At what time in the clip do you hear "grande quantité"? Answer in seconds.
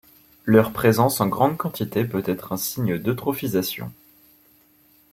1.27-2.03